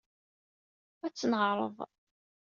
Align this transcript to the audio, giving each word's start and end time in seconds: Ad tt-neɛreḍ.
Ad 1.05 1.13
tt-neɛreḍ. 1.13 1.77